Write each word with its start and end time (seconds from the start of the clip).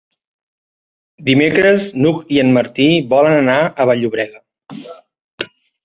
Dimecres 1.27 1.85
n'Hug 2.01 2.33
i 2.37 2.41
en 2.47 2.51
Martí 2.57 2.89
volen 3.15 3.37
anar 3.45 3.59
a 3.85 3.91
Vall-llobrega. 3.91 4.45